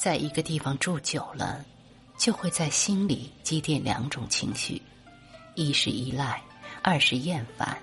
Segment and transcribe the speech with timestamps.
[0.00, 1.62] 在一个地方住久了，
[2.16, 4.80] 就会在心里积淀两种情绪：
[5.54, 6.42] 一是依赖，
[6.80, 7.76] 二是厌烦。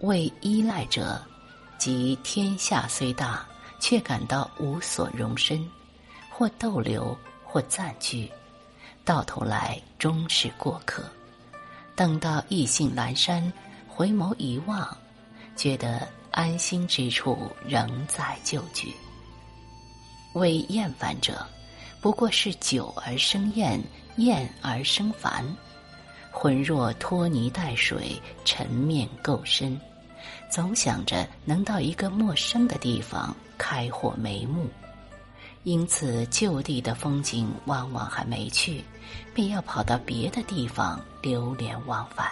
[0.00, 1.18] 为依赖者，
[1.78, 3.42] 即天下虽大，
[3.80, 5.66] 却感到无所容身，
[6.28, 8.30] 或逗留，或暂居，
[9.02, 11.02] 到头来终是过客。
[11.96, 13.50] 等到意兴阑珊，
[13.88, 14.94] 回眸一望，
[15.56, 18.92] 觉得安心之处仍在旧居。
[20.34, 21.46] 为厌烦者，
[22.00, 23.80] 不过是久而生厌，
[24.16, 25.44] 厌而生烦，
[26.30, 29.78] 浑若拖泥带水，沉面垢深。
[30.50, 34.68] 总想着能到一个陌生的地方开阔眉目，
[35.64, 38.84] 因此旧地的风景往往还没去，
[39.34, 42.30] 便要跑到别的地方流连忘返。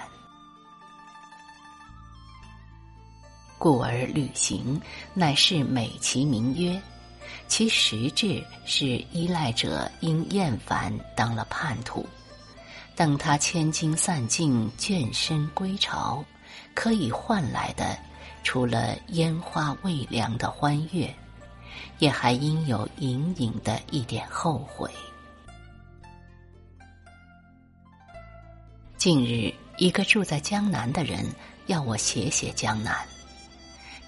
[3.59, 4.81] 故而旅行
[5.13, 6.81] 乃是美其名曰，
[7.51, 12.09] 其实质是依赖者因厌烦当了叛徒，
[12.95, 16.25] 等他千金散尽，倦身归巢，
[16.75, 17.99] 可以换来的。
[18.45, 21.13] 除了烟花未凉的欢悦，
[21.99, 24.89] 也还应有隐隐的一点后悔。
[28.97, 31.27] 近日，一个住在江南的人
[31.67, 32.97] 要我写写江南，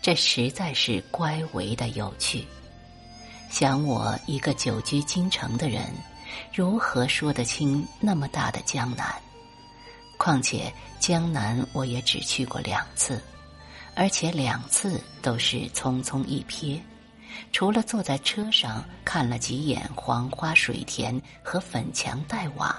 [0.00, 2.46] 这实在是乖为的有趣。
[3.52, 5.84] 想我一个久居京城的人，
[6.54, 9.14] 如何说得清那么大的江南？
[10.16, 13.22] 况且江南我也只去过两次。
[13.94, 16.80] 而且两次都是匆匆一瞥，
[17.52, 22.74] 除了坐在车上看了几眼黄花水田和粉墙黛瓦，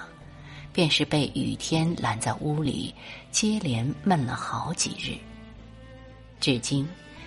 [0.72, 2.92] 便是被雨天拦在屋里，
[3.30, 5.16] 接连闷了好几日。
[6.40, 6.84] 至今，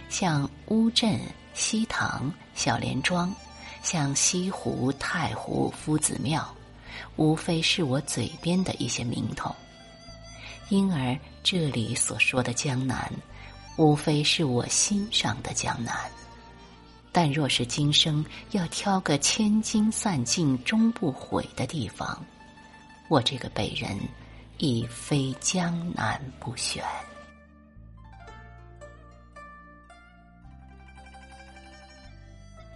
[0.09, 1.17] 像乌镇、
[1.57, 3.35] 西塘、小莲庄，
[3.83, 6.47] 像西湖、太湖、夫子庙，
[7.17, 9.53] 无非是我嘴边的一些名头。
[10.69, 13.11] 因而这里所说的江南。
[13.79, 15.95] 无非是我心上的江南，
[17.11, 22.19] 但若是今生要挑个千金散尽终不悔的地方，
[23.07, 23.95] 我这个北人
[24.57, 26.83] 亦非江南不选。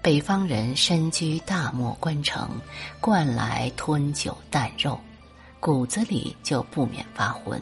[0.03, 2.49] 北方人身居大漠关城，
[2.99, 4.99] 惯来吞酒啖肉，
[5.59, 7.61] 骨子里就不免发浑。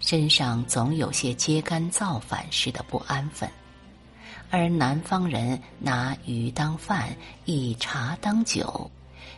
[0.00, 3.48] 身上总有些揭竿造反似的不安分，
[4.50, 7.14] 而南方人拿鱼当饭，
[7.44, 8.90] 以茶当酒，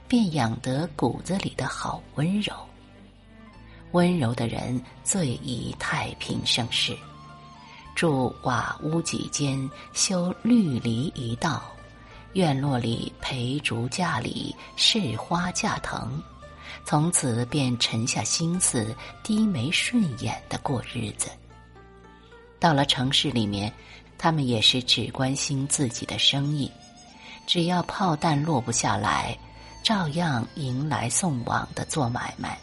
[0.08, 2.54] 便养得骨子里的好温柔。
[3.90, 6.96] 温柔的人最宜太平盛世，
[7.94, 11.62] 住瓦屋几间，修绿篱一道，
[12.34, 16.22] 院落里培竹架里，试花架藤。
[16.84, 21.28] 从此便沉下心思，低眉顺眼的过日子。
[22.58, 23.72] 到了城市里面，
[24.16, 26.70] 他们也是只关心自己的生意，
[27.46, 29.36] 只要炮弹落不下来，
[29.82, 32.58] 照样迎来送往的做买卖。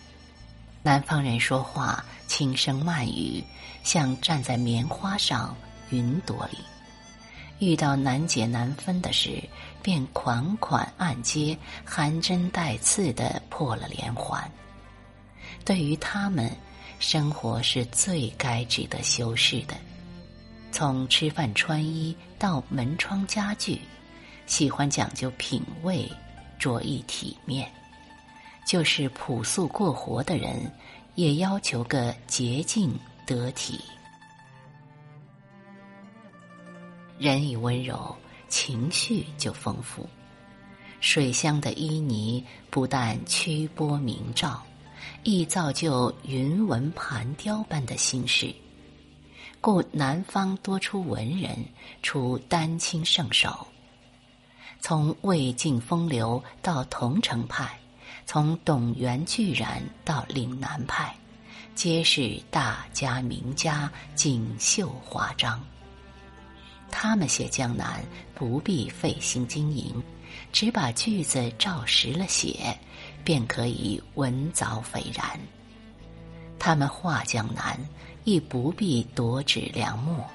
[0.81, 3.44] 南方人说话轻声慢语，
[3.84, 5.56] 像站在棉花上
[5.90, 6.57] 云朵里。
[7.59, 9.42] 遇到难解难分的事，
[9.84, 14.50] 便款款按揭，含针带刺的破了连环。
[15.64, 16.50] 对于他们，
[17.00, 19.75] 生活是最该值得修饰的，
[20.72, 23.81] 从吃饭穿衣到门窗家具，
[24.46, 26.09] 喜欢讲究品味，
[26.58, 27.69] 着意体面。
[28.66, 30.72] 就是朴素过活的人，
[31.16, 32.94] 也要求个洁净
[33.25, 33.81] 得体。
[37.19, 38.16] 人以温柔，
[38.48, 40.10] 情绪就丰富。
[41.01, 44.63] 水乡的旖旎不但曲波明照，
[45.24, 48.56] 亦造就云纹盘雕般的心事。
[49.60, 51.66] 故南方多出文人，
[52.01, 53.68] 出丹青圣手。
[54.80, 57.77] 从魏晋风流到桐城派，
[58.25, 61.13] 从董源巨然到岭南派，
[61.75, 65.62] 皆是大家名家，锦绣华章。
[66.91, 68.03] 他们写江南
[68.36, 70.01] 不必费心经营，
[70.51, 72.77] 只把句子照实了写，
[73.24, 75.39] 便可以文藻斐然。
[76.57, 77.80] 他们画江南
[78.25, 80.25] 亦不必夺纸良墨，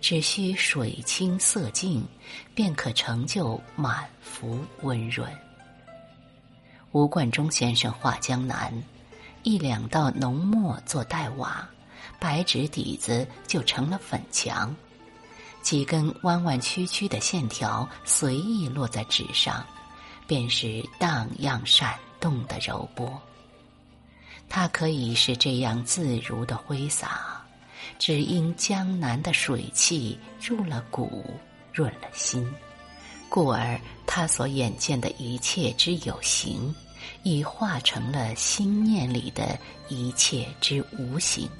[0.00, 2.02] 只需水清色净，
[2.54, 5.30] 便可成就满幅温润。
[6.92, 8.72] 吴冠中先生画江南，
[9.42, 11.68] 一两道浓墨做黛瓦，
[12.18, 14.74] 白纸底子就成了粉墙。
[15.66, 19.66] 几根弯弯曲曲的线条随意落在纸上，
[20.24, 23.20] 便是荡漾闪动的柔波。
[24.48, 27.44] 它可以是这样自如的挥洒，
[27.98, 31.24] 只因江南的水气入了骨，
[31.72, 32.48] 润了心，
[33.28, 33.76] 故而
[34.06, 36.72] 他所眼见的一切之有形，
[37.24, 39.58] 已化成了心念里的
[39.88, 41.50] 一切之无形。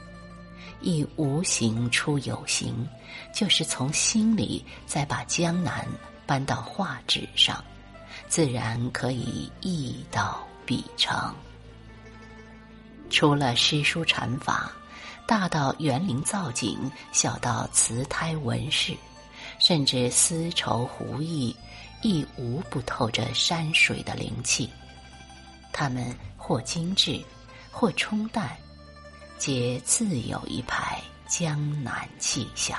[0.81, 2.87] 亦无形出有形，
[3.35, 5.87] 就是从心里再把江南
[6.27, 7.63] 搬到画纸上，
[8.29, 11.35] 自然可以意到笔成。
[13.09, 14.71] 除了诗书禅法，
[15.27, 16.79] 大到园林造景，
[17.13, 18.97] 小到瓷胎纹饰，
[19.59, 21.55] 甚至丝绸狐艺，
[22.03, 24.69] 亦无不透着山水的灵气。
[25.73, 27.21] 它们或精致，
[27.71, 28.57] 或冲淡。
[29.39, 32.79] 皆自有一派江南气象。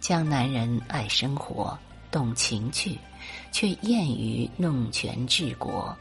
[0.00, 1.78] 江南人爱生活，
[2.10, 2.98] 懂情趣，
[3.52, 5.96] 却厌于弄权治国。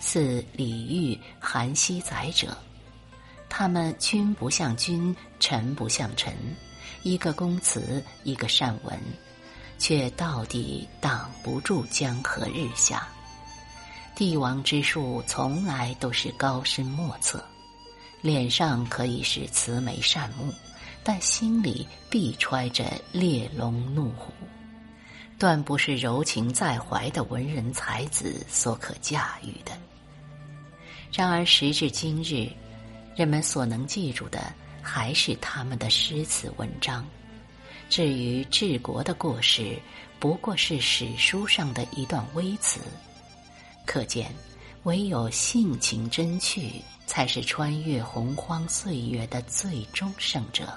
[0.00, 2.56] 似李煜、韩熙载者，
[3.48, 6.34] 他们君不像君，臣不像臣，
[7.02, 8.98] 一个公词，一个善文，
[9.78, 13.06] 却到底挡不住江河日下。
[14.14, 17.42] 帝王之术，从来都是高深莫测。
[18.24, 20.50] 脸上可以是慈眉善目，
[21.02, 24.32] 但心里必揣着烈龙怒虎，
[25.38, 29.72] 断不是柔情在怀的文人才子所可驾驭的。
[31.12, 32.48] 然而时至今日，
[33.14, 37.06] 人们所能记住的还是他们的诗词文章，
[37.90, 39.78] 至于治国的过失，
[40.18, 42.80] 不过是史书上的一段微词。
[43.84, 44.34] 可见，
[44.84, 46.80] 唯有性情真趣。
[47.06, 50.72] 才是穿越洪荒岁月的最终胜者。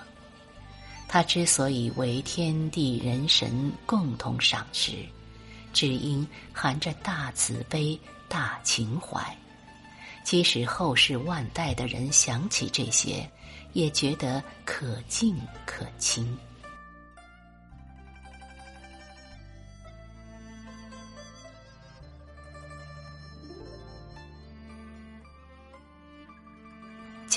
[1.07, 4.97] 他之所以为天地人神共同赏识，
[5.71, 7.97] 只因含着大慈悲、
[8.27, 9.19] 大情怀。
[10.25, 13.25] 即使后世万代的人想起这些，
[13.71, 16.37] 也觉得可敬可亲。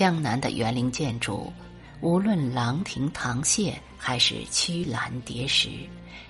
[0.00, 1.52] 江南的园林建筑，
[2.00, 5.68] 无论廊亭堂榭还是曲栏叠石，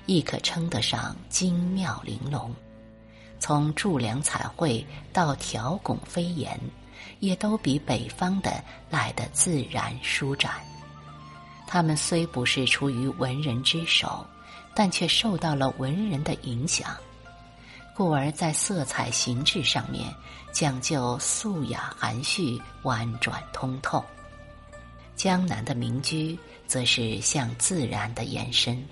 [0.07, 2.53] 亦可称得上精妙玲珑。
[3.39, 6.59] 从柱梁彩绘到条拱飞檐，
[7.21, 10.51] 也都比北方的来得自然舒展。
[11.65, 14.27] 他们虽不是出于文人之手，
[14.75, 16.93] 但却受到了文人的影响。
[18.01, 20.11] 故而在色彩形制上面
[20.53, 24.03] 讲究素雅含蓄、婉转通透。
[25.15, 28.83] 江南的民居则是向自然的延伸，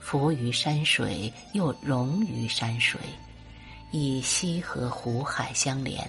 [0.00, 2.98] 浮于山水又融于山水，
[3.92, 6.04] 以西河湖海相连，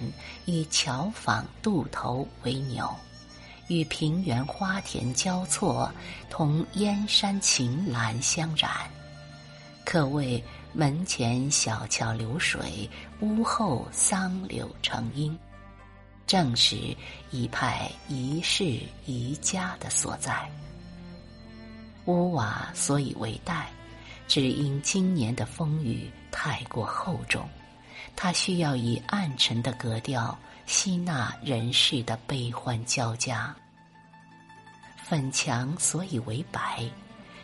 [0.46, 2.92] 以桥坊渡头为纽，
[3.68, 5.88] 与平原花田交错，
[6.28, 8.90] 同燕山晴岚相染，
[9.86, 10.44] 可谓。
[10.78, 12.86] 门前小桥流水，
[13.20, 15.34] 屋后桑柳成荫，
[16.26, 16.94] 正是
[17.30, 20.46] 一派宜室宜家的所在。
[22.04, 23.66] 屋瓦所以为黛，
[24.28, 27.48] 只因今年的风雨太过厚重，
[28.14, 33.56] 它需要以暗沉的格调吸纳人世的悲欢交加。
[35.02, 36.84] 粉墙所以为白，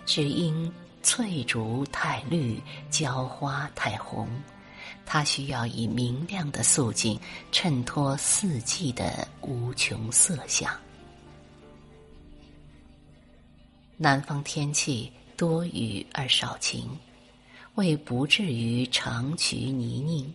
[0.04, 0.70] 只因。
[1.02, 4.28] 翠竹太绿，娇花太红，
[5.04, 7.18] 它需要以明亮的素净
[7.50, 10.72] 衬托四季的无穷色相。
[13.96, 16.88] 南方天气多雨而少晴，
[17.74, 20.32] 为不至于长渠泥泞，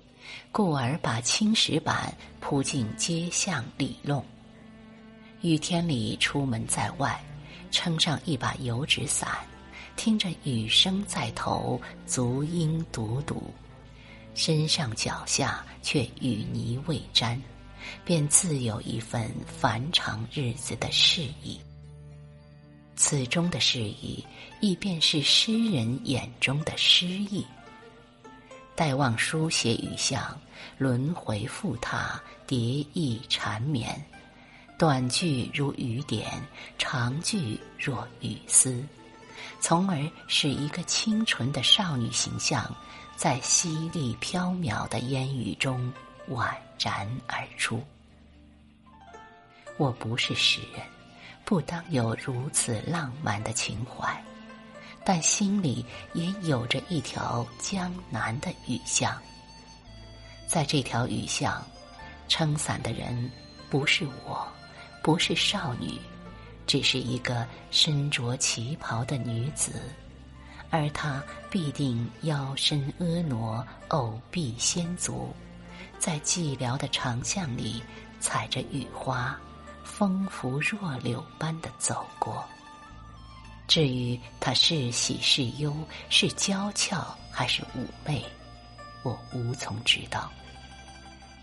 [0.51, 4.23] 故而把青石板铺进街巷里弄。
[5.41, 7.21] 雨天里出门在外，
[7.71, 9.29] 撑上一把油纸伞。
[9.97, 13.51] 听着雨声在头，足音笃笃，
[14.35, 17.41] 身上脚下却雨泥未沾，
[18.05, 21.59] 便自有一份繁长日子的诗意。
[22.95, 24.23] 此中的诗意，
[24.61, 27.45] 亦便是诗人眼中的诗意。
[28.75, 30.39] 待望书写雨巷，
[30.77, 32.59] 轮回复沓，叠
[32.93, 33.99] 意缠绵，
[34.77, 36.31] 短句如雨点，
[36.77, 38.81] 长句若雨丝。
[39.59, 42.73] 从而使一个清纯的少女形象，
[43.15, 45.91] 在淅沥飘渺的烟雨中
[46.29, 47.83] 宛然而出。
[49.77, 50.81] 我不是诗人，
[51.43, 54.23] 不当有如此浪漫的情怀，
[55.03, 59.15] 但心里也有着一条江南的雨巷。
[60.47, 61.61] 在这条雨巷，
[62.27, 63.29] 撑伞的人
[63.69, 64.47] 不是我，
[65.03, 65.99] 不是少女，
[66.67, 69.81] 只是一个身着旗袍的女子，
[70.69, 75.33] 而她必定腰身婀娜，藕臂纤足，
[75.97, 77.81] 在寂寥的长巷里
[78.19, 79.35] 踩着雨花，
[79.85, 82.43] 风拂弱柳般的走过。
[83.65, 85.73] 至于她是喜是忧，
[86.09, 88.23] 是娇俏还是妩媚？
[89.03, 90.29] 我无从知道，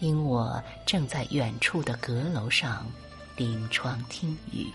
[0.01, 2.87] 因我正在远处的阁楼上
[3.37, 4.71] 临窗听雨。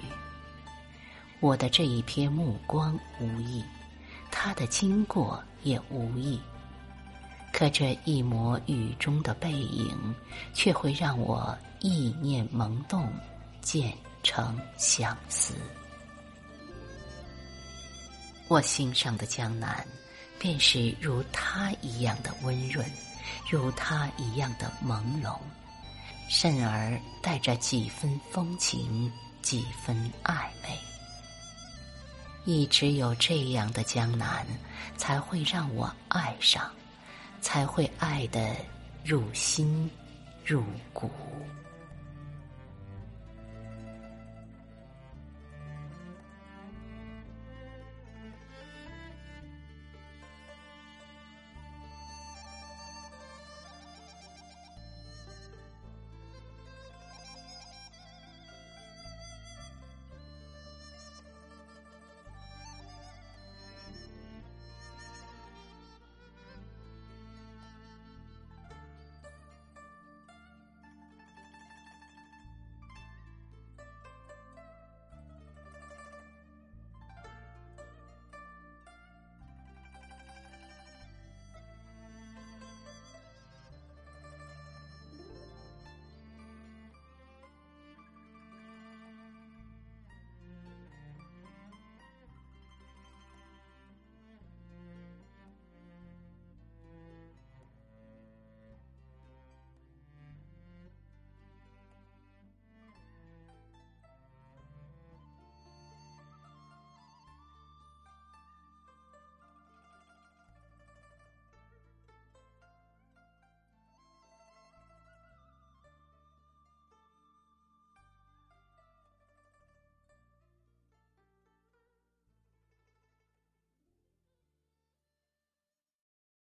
[1.39, 3.63] 我的这一瞥目光无意，
[4.31, 6.39] 他的经过也无意。
[7.51, 10.15] 可这一抹雨中的背影，
[10.53, 13.12] 却会让我意念萌动，
[13.62, 13.93] 渐
[14.24, 15.53] 成相思。
[18.48, 19.86] 我心上的江南。
[20.41, 22.89] 便是如他一样的温润，
[23.51, 25.38] 如他一样的朦胧，
[26.29, 29.93] 甚而带着几分风情，几分
[30.24, 30.88] 暧昧。
[32.51, 34.44] 一直有这样的江南，
[34.98, 36.68] 才会让我爱上，
[37.41, 38.56] 才会爱得
[39.06, 39.88] 入心
[40.44, 41.12] 入骨。